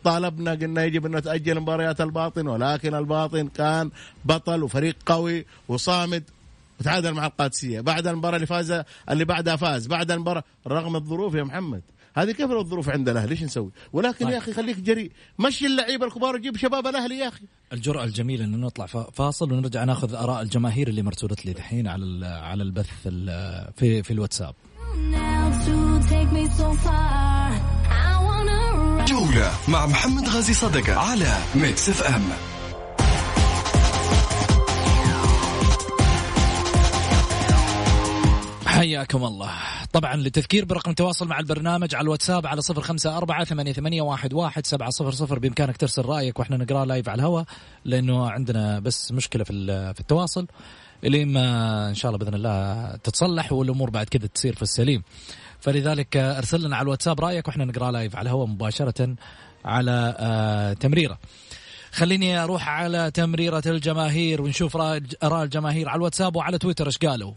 [0.04, 3.91] طالبنا قلنا يجب انه تاجل مباريات الباطن ولكن الباطن كان
[4.26, 6.24] بطل وفريق قوي وصامد.
[6.80, 7.82] وتعادل مع القادسية.
[7.82, 9.88] بعد المباراة اللي فاز اللي بعدها فاز.
[9.88, 11.82] بعد المباراة رغم الظروف يا محمد.
[12.21, 14.34] هذه كيف الظروف عند الأهلي إيش نسوي؟ ولكن طيب.
[14.34, 18.58] يا أخي خليك جريء مشي اللعيبة الكبار وجيب شباب الأهلي يا أخي الجرأة الجميلة إنه
[18.58, 22.89] نطلع فاصل ونرجع ناخذ آراء الجماهير اللي مرسولت لي دحين على على البث
[23.77, 24.55] في في الواتساب.
[29.05, 32.59] جولة مع محمد غازي صدقة على Mix FM.
[38.80, 39.52] حياكم الله.
[39.94, 44.34] طبعا للتذكير برقم التواصل مع البرنامج على الواتساب على صفر خمسة أربعة ثمانية, ثمانية واحد,
[44.34, 45.39] واحد سبعة صفر صفر.
[45.39, 47.46] بإمكانك ترسل رأيك وإحنا نقرأ live على الهواء
[47.86, 49.54] لأنه عندنا بس مشكلة في,
[49.94, 50.48] في التواصل.
[51.04, 55.04] اللي ما إن شاء الله بإذن الله تتصلح والأمور بعد كذا تصير في السليم.
[55.60, 59.15] فلذلك أرسل لنا على الواتساب رأيك وإحنا نقرأ live على الهواء مباشرة
[59.65, 61.18] على آه تمريرة.
[61.92, 67.34] خليني أروح على تمريرة الجماهير ونشوف اراء الجماهير على الواتساب وعلى تويتر إيش قالوا؟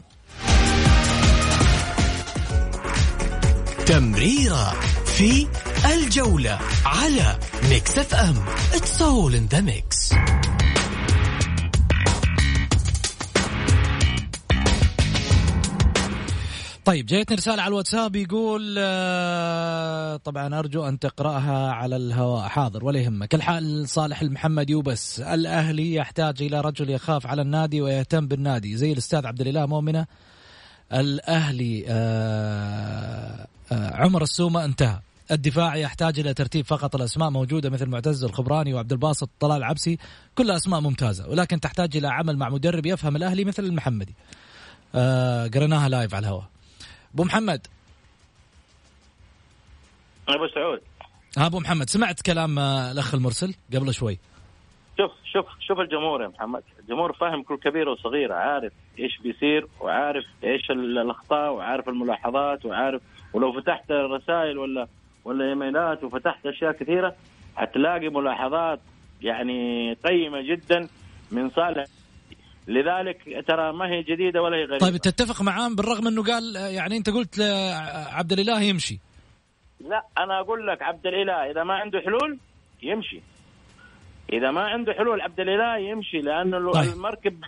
[3.86, 5.46] تمريرة في
[5.94, 7.38] الجولة على
[7.70, 8.34] Mix FM
[8.74, 10.12] It's all in the mix
[16.84, 22.48] طيب جايتني رسالة على الواتساب يقول آه، طبعا أرجو أن تقرأها على الهواء.
[22.48, 23.34] حاضر ولا يهمك.
[23.34, 28.76] الحال صالح المحمد يوبس الأهلي يحتاج إلى رجل يخاف على النادي ويهتم بالنادي.
[28.76, 30.06] زي الأستاذ عبد الإله مؤمنة
[30.92, 33.46] الأهلي آه،
[33.94, 35.00] عمر السومة انتهى.
[35.30, 39.98] الدفاع يحتاج إلى ترتيب فقط الأسماء موجودة مثل معتز الخبراني وعبد الباسط طلال العبسي.
[40.34, 44.14] كلها اسماء ممتازة ولكن تحتاج إلى عمل مع مدرب يفهم الأهلي مثل المحمدي.
[44.94, 46.44] آه قريناها لايف على الهواء.
[47.14, 47.66] أبو محمد.
[50.28, 50.80] أبو سعود.
[51.38, 54.18] ها أبو محمد سمعت كلام آه، الأخ المرسل قبل شوي؟
[54.98, 56.62] شوف شوف شوف الجمهور يا محمد.
[56.80, 63.02] الجمهور فاهم كل كبيره وصغيره عارف إيش بيصير وعارف إيش الأخطاء وعارف الملاحظات وعارف
[63.34, 64.86] ولو فتحت رسائل ولا
[65.24, 67.14] ولا إيميلات وفتحت أشياء كثيرة
[67.56, 68.80] حتلاقي ملاحظات
[69.22, 70.88] يعني قيمة جدا
[71.32, 71.84] من صالح.
[72.68, 74.86] لذلك ترى ما هي جديدة ولا هي غريبة.
[74.86, 77.40] طيب تتفق معاه بالرغم إنه قال يعني أنت قلت
[78.12, 78.98] عبد الإله يمشي.
[79.80, 82.38] لا أنا أقول لك عبد الإله إذا ما عنده حلول
[82.82, 83.20] يمشي.
[84.32, 86.92] إذا ما عنده حلول عبد الإله يمشي لأنه طيب.
[86.92, 87.44] المركب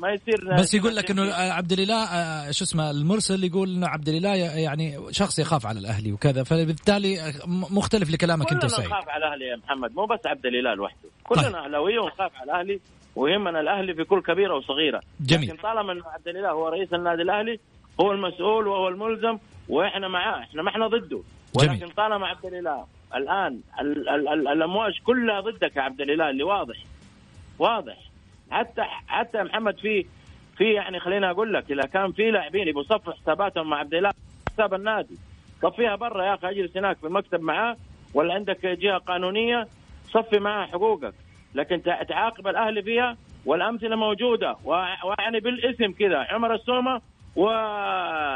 [0.00, 4.08] ما يصير بس يقول لك إنه عبد الإله آه، شو اسمه المرسل يقول إنه عبد
[4.08, 6.42] الإله يعني شخص يخاف على الأهلي وكذا.
[6.44, 10.74] فبالتالي مختلف لكلامك أنت وسعيد كلنا نخاف على الأهلي يا محمد مو بس عبد الإله
[10.74, 11.08] لوحده.
[11.24, 11.54] كلنا طيب.
[11.54, 12.80] أهلاوية ونخاف على الأهلي
[13.16, 15.00] ويهمنا الأهلي في كل كبيرة وصغيرة.
[15.20, 15.48] جميل.
[15.48, 17.58] لكن طالما إنه عبد الإله هو رئيس النادي الأهلي
[18.00, 21.20] هو المسؤول وهو الملزم وإحنا معاه إحنا ما إحنا ضده.
[21.54, 21.94] ولكن جميل.
[21.94, 26.76] طالما عبد الإله الآن ال ال ال الأمواج كلها ضدك يا عبد الاله اللي واضح.
[27.58, 27.96] واضح.
[28.50, 30.06] حتى حتى محمد في
[30.56, 34.10] في يعني خليني أقول لك إذا كان في لاعبين يبغوا يصفوا حساباتهم مع عبد الله
[34.52, 35.18] حساب النادي
[35.62, 37.76] صفيها برا يا أخي أجلس هناك في المكتب معاه
[38.14, 39.68] ولا عندك جهة قانونية
[40.04, 41.14] صفي معاه حقوقك.
[41.54, 43.16] لكن تعاقب الأهلي فيها
[43.46, 47.00] والأمثلة موجودة ويعني بالاسم كذا عمر السومة
[47.36, 48.30] والعويس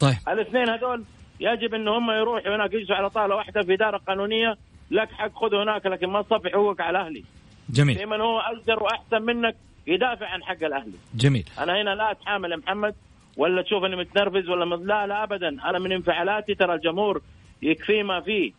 [0.00, 0.16] طيب.
[0.28, 1.04] الاثنين هذول
[1.40, 4.56] يجب إن هم يروحوا هناك يجلسوا على طاولة واحدة في اداره قانونية.
[4.90, 7.24] لك حق خذه هناك لكن ما تصفي حقوقك على الاهلي
[7.70, 7.96] جميل.
[7.98, 10.98] في من هو أقدر وأحسن منك يدافع عن حق الأهلي.
[11.14, 11.44] جميل.
[11.58, 12.94] أنا هنا لا أتحامل يا محمد
[13.36, 14.86] ولا تشوف إني متنرفز ولا مد...
[14.86, 15.48] لا لا ابدا.
[15.48, 17.22] أنا من انفعالاتي ترى الجمهور
[17.62, 18.52] يكفيه ما فيه.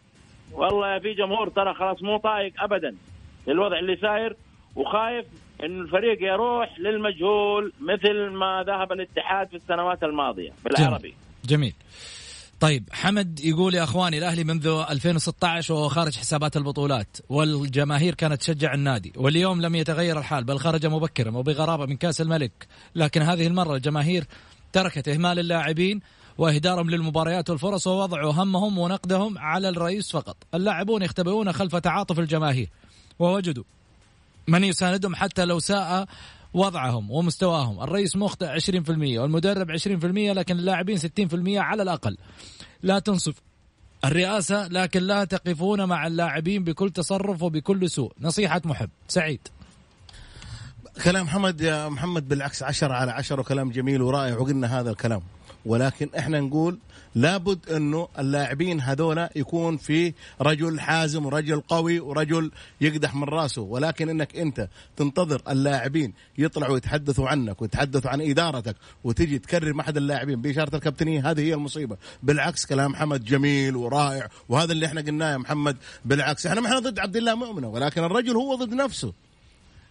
[0.51, 2.95] والله في جمهور ترى خلاص مو طايق ابدا.
[3.47, 4.35] الوضع اللي ساير
[4.75, 5.25] وخايف
[5.63, 11.13] إن الفريق يروح للمجهول مثل ما ذهب الاتحاد في السنوات الماضية بالعربي.
[11.45, 11.73] جميل, جميل.
[12.59, 18.73] طيب حمد يقول يا أخواني الأهلي منذ 2016 وهو خارج حسابات البطولات والجماهير كانت تشجع
[18.73, 22.67] النادي واليوم لم يتغير الحال بل خرج مبكرا وبغرابة من كأس الملك.
[22.95, 24.25] لكن هذه المرة الجماهير
[24.73, 26.01] تركت إهمال اللاعبين
[26.37, 30.37] وإهدارهم للمباريات والفرص ووضعوا همهم ونقدهم على الرئيس فقط.
[30.53, 32.69] اللاعبون يختبئون خلف تعاطف الجماهير
[33.19, 33.63] ووجدوا
[34.47, 36.07] من يساندهم حتى لو ساء
[36.57, 37.83] وضعهم ومستواهم.
[37.83, 42.17] الرئيس مخطئ 20% والمدرب 20% لكن اللاعبين 60% على الأقل.
[42.83, 43.33] لا تنصف
[44.05, 48.13] الرئاسة لكن لا تقفون مع اللاعبين بكل تصرف وبكل سوء.
[48.21, 48.89] نصيحة محب.
[49.07, 49.47] سعيد.
[51.03, 55.21] كلام محمد يا محمد بالعكس عشرة على عشرة وكلام جميل ورائع وقلنا هذا الكلام.
[55.67, 56.77] ولكن إحنا نقول
[57.15, 62.51] لابد إنه اللاعبين هذولا يكون في رجل حازم ورجل قوي ورجل
[62.81, 63.61] يقدح من راسه.
[63.61, 69.97] ولكن إنك أنت تنتظر اللاعبين يطلعوا يتحدثوا عنك ويتحدثوا عن إدارتك وتجي تكرر مع أحد
[69.97, 71.97] اللاعبين بإشارة الكابتنيه هذه هي المصيبة.
[72.23, 74.29] بالعكس كلام محمد جميل ورائع.
[74.49, 75.77] وهذا اللي إحنا قلناه يا محمد.
[76.05, 79.13] بالعكس إحنا ما إحنا ضد عبد الله مؤمنة ولكن الرجل هو ضد نفسه.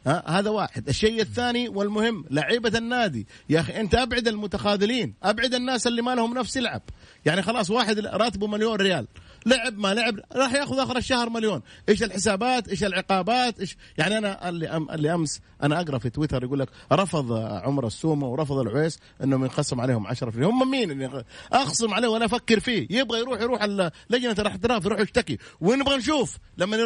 [0.07, 0.89] ها؟ هذا واحد.
[0.89, 3.27] الشيء الثاني والمهم لعيبة النادي.
[3.49, 5.15] يا أخي أنت أبعد المتخاذلين.
[5.23, 6.83] أبعد الناس اللي ما لهم نفس يلعب
[7.27, 9.07] يعني خلاص واحد راتبه مليون ريال.
[9.47, 11.63] لعب ما لعب راح ياخذ آخر الشهر مليون.
[11.89, 16.45] إيش الحسابات؟ إيش العقابات؟ إيش يعني أنا اللي أم اللي أمس أنا أقرأ في تويتر
[16.45, 21.95] يقول لك رفض عمر السومة ورفض العويس إنهم ينخصم عليهم 10% هم مين اللي اخصم
[21.95, 22.87] عليه وأنا أفكر فيه.
[22.91, 23.65] يبغى يروح يروح
[24.11, 25.39] لجنة الاحتراف يروح يشتكي.
[25.61, 26.77] ونبغى نشوف؟ لما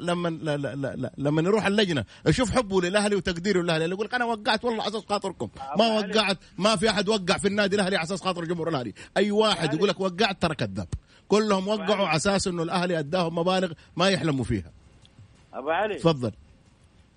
[0.00, 3.84] لما لما يروح اللجنة أشوف حبه للأهلي وتقديره للأهلي.
[3.84, 5.48] يقول لك أنا وقعت والله على أساس خاطركم.
[5.78, 8.94] ما وقعت ما في أحد وقع في النادي الأهلي على أساس خاطر جمهور الأهلي.
[9.16, 10.88] أي واحد يقول لك وقعت ترى كذاب
[11.28, 14.70] كلهم وقعوا على أساس إنه الاهلي اداهم مبالغ ما يحلموا فيها.
[15.54, 15.94] أبو علي.
[15.94, 16.32] تفضل.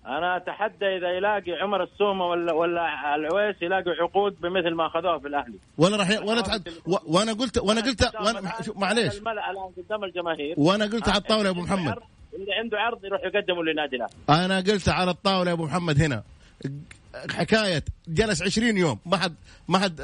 [0.06, 5.28] أنا أتحدى إذا يلاقي عمر السومة ولا ولا العويس يلاقي عقود بمثل ما اخذوها في
[5.28, 5.58] الأهلي.
[5.78, 6.70] وأنا راح وأنا تحد...
[6.86, 9.18] وأنا قلت وأنا قلت وأنا معليش.
[9.18, 10.56] الآن قدام الجماهير.
[10.58, 11.96] وأنا قلت على الطاولة يا أبو محمد.
[12.34, 14.46] اللي عنده عرض يروح يقدمه لنادي الأهلي.
[14.46, 16.24] أنا قلت على الطاولة يا أبو محمد هنا.
[17.32, 17.86] حكاية.
[18.08, 19.00] جلس 20 يوم.
[19.06, 19.36] ما حد
[19.68, 20.02] ما حد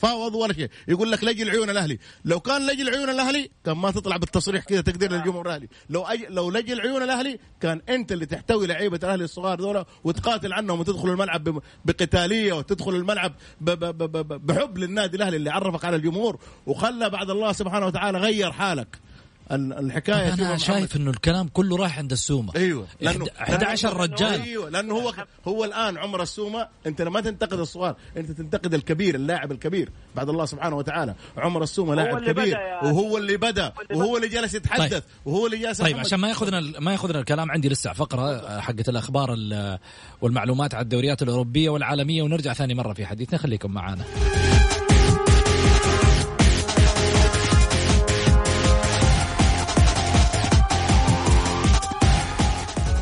[0.00, 0.68] فاوض ولا شيء.
[0.88, 1.98] يقول لك لجل عيون الأهلي.
[2.24, 5.68] لو كان لجل عيون الأهلي كان ما تطلع بالتصريح كذا تقدير للجمهور الأهلي.
[5.90, 6.20] لو أج...
[6.28, 11.08] لو لجل عيون الأهلي كان أنت اللي تحتوي لعيبة الأهلي الصغار دول وتقاتل عنهم وتدخل
[11.08, 11.62] الملعب ب...
[11.84, 13.70] بقتالية وتدخل الملعب ب...
[13.70, 14.46] ب...
[14.46, 18.88] بحب للنادي الأهلي اللي عرفك على الجمهور وخلى بعد الله سبحانه وتعالى غير حالك.
[18.96, 19.09] ال-
[19.50, 20.56] الحكاية أنا.
[20.56, 22.52] شايف إنه الكلام كله رايح عند السومة.
[22.56, 22.86] أيوه.
[23.00, 24.42] لأنه 11 رجال.
[24.42, 24.70] أيوه.
[24.70, 25.14] لأنه هو
[25.48, 26.68] هو الآن عمر السومة.
[26.86, 29.90] أنت لما تنتقد الصغار أنت تنتقد الكبير اللاعب الكبير.
[30.16, 31.14] بعد الله سبحانه وتعالى.
[31.36, 32.56] عمر السومة لاعب اللي كبير.
[32.82, 33.72] وهو اللي بدأ.
[33.94, 34.90] وهو اللي جالس يتحدث.
[34.92, 35.02] طيب.
[35.24, 37.92] وهو اللي جالس طيب عشان ما ياخذنا ما ياخذنا الكلام عندي لسه.
[37.92, 39.78] فقرة آه، حقت الأخبار ال-
[40.20, 42.22] والمعلومات على الدوريات الأوروبية والعالمية.
[42.22, 43.38] ونرجع ثاني مرة في حديثنا.
[43.38, 44.04] خليكم معنا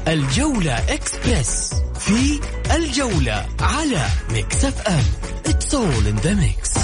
[0.08, 2.40] الجولة إكسبرس في
[2.76, 5.04] الجولة على Mix FM
[5.44, 6.78] It's all in the mix.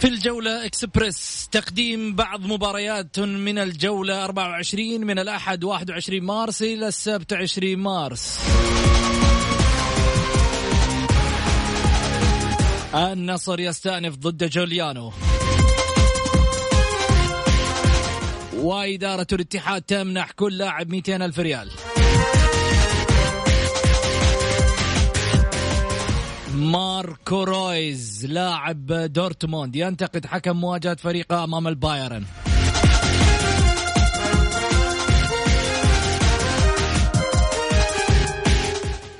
[0.00, 7.32] في الجولة اكسبرس تقديم بعض مباريات من الجولة 24 من الأحد 21 مارس إلى السبت
[7.32, 8.38] 20 مارس.
[12.94, 15.12] النصر يستأنف ضد جوليانو.
[18.62, 21.70] وإدارة الاتحاد تمنح كل لاعب 200 ألف ريال.
[26.54, 32.24] ماركو رويس لاعب دورتموند ينتقد حكم مواجهة فريقه أمام البايرن.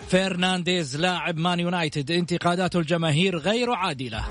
[0.08, 4.24] فرنانديز لاعب مان يونايتد انتقادات الجماهير غير عادلة.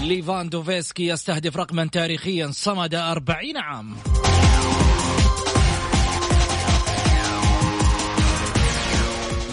[0.00, 3.96] ليفاندوفسكي يستهدف رقما تاريخيا صمد أربعين عام.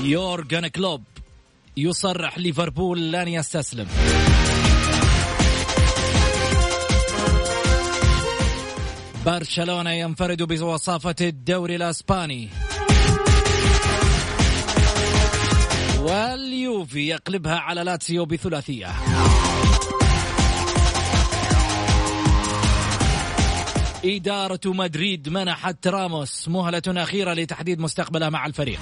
[0.01, 1.03] يورجن كلوب
[1.77, 3.87] يصرح ليفربول لن يستسلم.
[9.25, 12.49] برشلونة ينفرد بوصافة الدوري الأسباني.
[15.99, 18.87] واليوفي يقلبها على لاتسيو بثلاثية.
[24.05, 28.79] إدارة مدريد منحت راموس مهلة أخيرة لتحديد مستقبله مع الفريق.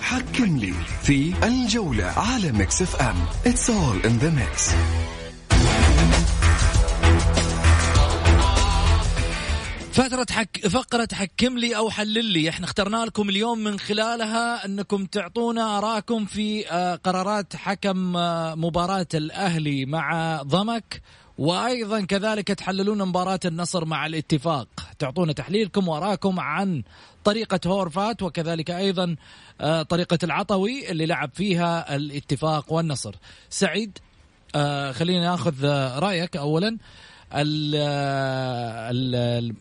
[0.00, 0.72] حكم لي
[1.02, 3.16] في الجولة على Mix FM.
[3.44, 4.74] It's all in the mix.
[10.00, 10.68] فترة حك...
[10.68, 12.48] فقرة حكم لي أو حلل لي.
[12.48, 19.06] إحنا اخترنا لكم اليوم من خلالها أنكم تعطونا آراءكم في آه، قرارات حكم آه، مباراة
[19.14, 21.02] الأهلي مع ضمك.
[21.38, 24.68] وأيضا كذلك تحللون مباراة النصر مع الاتفاق.
[24.98, 26.82] تعطونا تحليلكم وآراءكم عن
[27.24, 29.16] طريقة هورفات وكذلك أيضا
[29.60, 33.14] آه، طريقة العطوي اللي لعب فيها الاتفاق والنصر.
[33.50, 33.98] سعيد
[34.92, 36.36] خلينا ناخذ آه، رأيك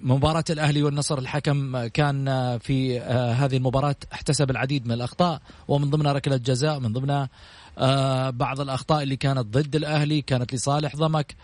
[0.01, 2.25] مباراة الأهلي والنصر الحكم كان
[2.57, 7.29] في آه، هذه المباراة احتسب العديد من الأخطاء ومن ضمنها ركلة جزاء من ضمنها
[7.77, 11.35] آه، بعض الأخطاء اللي كانت ضد الأهلي كانت لصالح ضمك.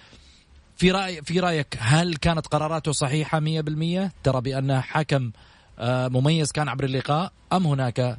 [0.77, 5.31] في رأي في رأيك هل كانت قراراته صحيحة 100% ترى بأنه حكم
[5.79, 8.17] آه، مميز كان عبر اللقاء أم هناك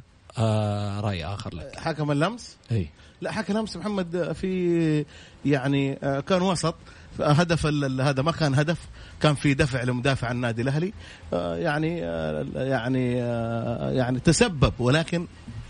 [0.99, 2.89] رأي آخر لك؟ حكم اللمس؟ أي.
[3.21, 5.05] لا حكم لمس محمد في
[5.45, 5.95] يعني
[6.27, 6.75] كان وسط.
[7.21, 7.65] هدف
[8.01, 8.77] هذا ما كان هدف
[9.21, 10.93] كان في دفع لمدافع النادي الأهلي.
[11.33, 15.27] آه، يعني آه، يعني آه، يعني تسبب ولكن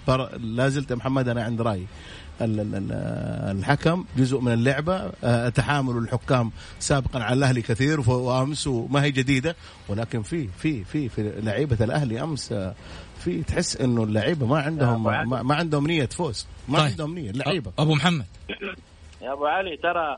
[0.08, 1.86] بر- لا زلت يا محمد أنا عند رأيي.
[2.42, 5.10] ال- ال- ال- الحكم جزء من اللعبة
[5.50, 9.56] تحامل الحكام سابقا على الأهلي كثير وأمس وما هي جديدة
[9.88, 12.54] ولكن في في في في لعيبة الأهلي أمس
[13.20, 15.04] في تحس إنه اللعيبة ما عندهم.
[15.04, 16.88] ما, ما عندهم نية فوز ما طيب.
[16.88, 17.72] عندهم نية اللعيبة.
[17.80, 18.26] أبو محمد.
[19.22, 20.18] يا أبو علي ترى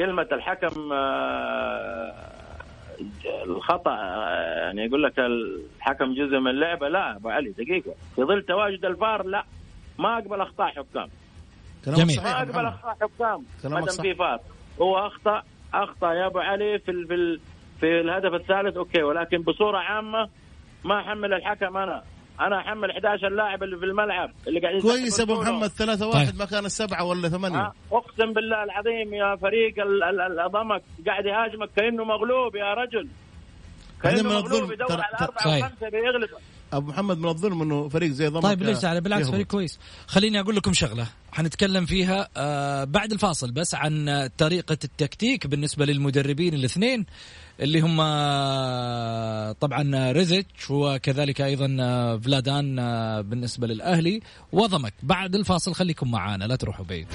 [0.00, 2.12] كلمة الحكم آه،
[3.44, 6.88] الخطأ آه، يعني يقول لك الحكم جزء من اللعبة.
[6.88, 7.94] لا أبو علي دقيقة.
[8.16, 9.44] في ظل تواجد الفار لا.
[9.98, 11.08] ما أقبل أخطاء حكام.
[11.86, 12.16] جميل.
[12.22, 12.66] ما أقبل.
[12.66, 13.44] أخطاء حكام.
[13.64, 13.80] ما.
[13.80, 14.40] دام في فار.
[14.82, 15.42] هو أخطأ
[15.74, 17.40] أخطأ يا أبو علي في ال- في ال-
[17.80, 18.76] في الهدف الثالث.
[18.76, 20.28] أوكي ولكن بصورة عامة
[20.84, 22.02] ما احمل الحكم أنا.
[22.40, 26.26] أنا احمل 11 لاعب اللي في الملعب اللي قاعدين كويس يا أبو محمد ثلاثة واحد
[26.26, 26.38] طيب.
[26.38, 30.82] ما كان السبعة ولا ثمانية ها؟ اقسم بالله العظيم يا فريق ال- ال- ال- الضمك
[31.06, 33.08] قاعد يهاجمك كأنه مغلوب يا رجل
[34.02, 35.64] كأنه مغلوب يدور على ترى- أربعة صحيح.
[35.66, 36.28] وخمسة بيغلب
[36.72, 39.34] أبو محمد من الظلم إنه فريق زي ضمك طيب ليش زعل بالعكس يهبط.
[39.34, 45.46] فريق كويس خليني أقول لكم شغلة حنتكلم فيها آه بعد الفاصل بس عن طريقة التكتيك
[45.46, 47.06] بالنسبة للمدربين الاثنين
[47.60, 47.96] اللي هم
[49.52, 51.66] طبعا ريزيتش وكذلك أيضا
[52.24, 52.76] فلادان
[53.22, 54.20] بالنسبة للأهلي
[54.52, 57.06] وضمك بعد الفاصل خليكم معانا لا تروحوا بعيد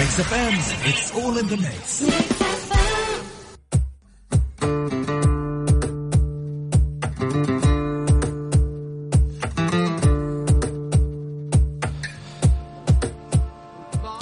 [0.00, 0.54] Mix FM,
[0.90, 2.02] it's all in the mix.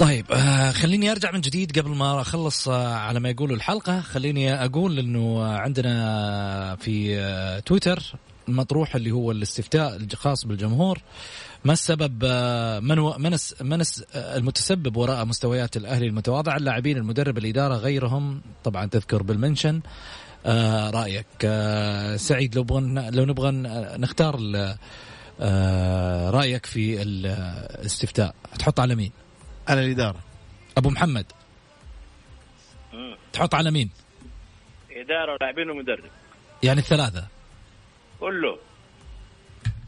[0.01, 4.01] طيب آه خليني أرجع من جديد قبل ما أخلص آه على ما يقولوا الحلقة.
[4.01, 8.03] خليني أقول إنه عندنا في آه تويتر
[8.47, 10.99] مطروح اللي هو الاستفتاء الخاص بالجمهور.
[11.65, 13.81] ما السبب آه من من, من
[14.15, 18.41] آه، المتسبب وراء مستويات الأهلي المتواضعه اللاعبين المدرب الإدارة غيرهم.
[18.63, 19.81] طبعا تذكر بالمنشن
[20.45, 21.25] آه رأيك.
[21.45, 22.65] آه سعيد لو
[23.09, 23.51] لو نبغى
[23.97, 24.39] نختار
[25.41, 28.35] آه رأيك في الاستفتاء.
[28.59, 29.11] تحط على مين؟
[29.67, 30.19] على الإدارة
[30.77, 31.25] أبو محمد
[33.33, 33.89] تحط على مين؟
[34.91, 36.03] إدارة ولاعبين ومدرب
[36.63, 37.27] يعني الثلاثة
[38.19, 38.57] كله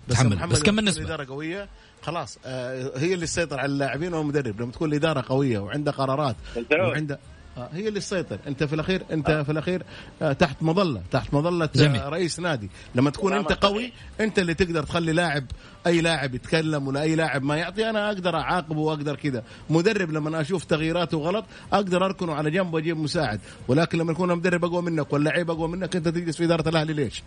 [0.07, 0.36] بس تحمل.
[0.36, 1.69] محمد بس كم لما تكون بالنسبة؟ الإدارة قوية
[2.01, 6.36] خلاص آه هي اللي تسيطر على اللاعبين والمدرب لما تكون الإدارة قوية وعندها قرارات.
[6.71, 7.19] وعندها
[7.58, 8.39] هي اللي تسيطر.
[8.47, 9.84] انت في الاخير انت في الأخير
[10.22, 12.01] آه تحت مظلة تحت مظلة جميل.
[12.01, 12.70] آه رئيس نادي.
[12.95, 13.91] لما تكون انت قوي.
[14.20, 15.45] انت اللي تقدر تخلي لاعب
[15.88, 19.43] أي لاعب يتكلم ولا أي لاعب ما يعطي أنا أقدر أعاقبه وأقدر كذا.
[19.70, 23.39] مدرب لما أشوف تغييراته غلط أقدر أركنه على جنب وأجيب مساعد.
[23.68, 27.24] ولكن لما يكون مدرب أقوى منك واللعيب أقوى منك أنت تجلس في إدارة الأهلي ليش؟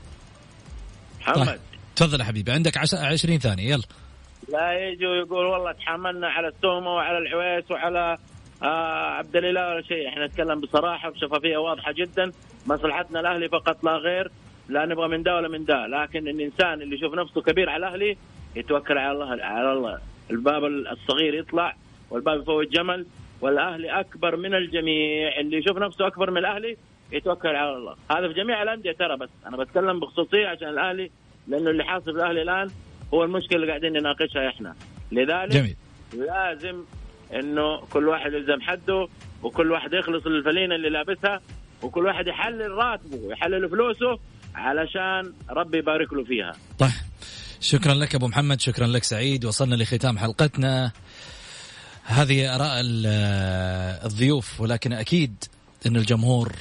[1.20, 1.46] محمد.
[1.46, 1.58] طيب.
[1.96, 2.52] تفضل يا حبيبي.
[2.52, 2.94] عندك عش...
[2.94, 3.70] 20 ثانية.
[3.70, 3.82] يلا.
[4.48, 8.18] لا يجي ويقول والله تحملنا على التهمه وعلى العويس وعلى
[8.62, 10.08] آه عبد الإله ولا شيء.
[10.08, 12.32] إحنا نتكلم بصراحة بشفافية واضحة جدا.
[12.66, 14.30] مصلحتنا الأهلي فقط لا غير
[14.68, 15.86] لا نبغى من ده ولا من ده.
[15.86, 18.16] لكن الإنسان اللي يشوف نفسه كبير على الأهلي
[18.56, 19.98] يتوكل على الله على الله.
[20.30, 21.76] الباب الصغير يطلع
[22.10, 23.06] والباب يفوت جمل
[23.40, 25.40] والأهلي أكبر من الجميع.
[25.40, 26.76] اللي يشوف نفسه أكبر من الأهلي
[27.12, 27.96] يتوكل على الله.
[28.10, 29.28] هذا في جميع الأندية ترى بس.
[29.46, 31.10] أنا بتكلم بخصوصية عشان الأهلي
[31.48, 32.70] لأنه اللي حاصل في الأهلي الآن
[33.14, 34.74] هو المشكلة اللي قاعدين نناقشها إحنا.
[35.12, 35.76] لذلك جميل.
[36.14, 36.84] لازم
[37.34, 39.08] إنه كل واحد يلزم حده
[39.42, 41.40] وكل واحد يخلص الفلينة اللي لابسها
[41.82, 44.18] وكل واحد يحلل راتبه ويحلل فلوسه
[44.54, 46.52] علشان ربي يبارك له فيها.
[46.78, 46.90] طيب.
[47.60, 50.92] شكرا لك أبو محمد شكرا لك سعيد وصلنا لختام حلقتنا.
[52.04, 53.06] هذه آراء ال-
[54.06, 55.44] الضيوف ولكن أكيد
[55.86, 56.52] إن الجمهور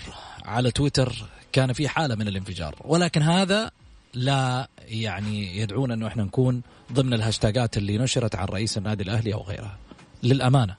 [0.45, 1.13] على تويتر
[1.51, 2.75] كان في حالة من الانفجار.
[2.81, 3.71] ولكن هذا
[4.13, 6.61] لا يعني يدعونا أنه إحنا نكون
[6.93, 9.77] ضمن الهاشتاجات اللي نشرت عن رئيس النادي الأهلي أو غيرها.
[10.25, 10.75] للأمانة.